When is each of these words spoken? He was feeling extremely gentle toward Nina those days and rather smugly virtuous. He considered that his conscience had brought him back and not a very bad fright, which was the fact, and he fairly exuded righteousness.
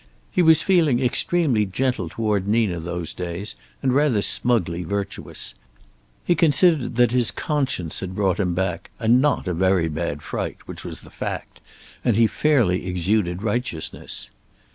He 0.31 0.41
was 0.41 0.63
feeling 0.63 0.99
extremely 0.99 1.63
gentle 1.63 2.09
toward 2.09 2.47
Nina 2.47 2.79
those 2.79 3.13
days 3.13 3.55
and 3.83 3.93
rather 3.93 4.23
smugly 4.23 4.83
virtuous. 4.83 5.53
He 6.25 6.33
considered 6.33 6.95
that 6.95 7.11
his 7.11 7.29
conscience 7.29 7.99
had 7.99 8.15
brought 8.15 8.39
him 8.39 8.55
back 8.55 8.89
and 8.99 9.21
not 9.21 9.47
a 9.47 9.53
very 9.53 9.89
bad 9.89 10.23
fright, 10.23 10.57
which 10.65 10.83
was 10.83 11.01
the 11.01 11.11
fact, 11.11 11.61
and 12.03 12.15
he 12.15 12.25
fairly 12.25 12.87
exuded 12.87 13.43
righteousness. 13.43 14.31